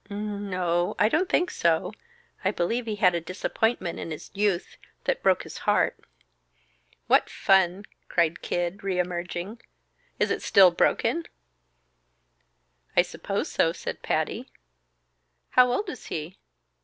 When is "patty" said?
14.01-14.49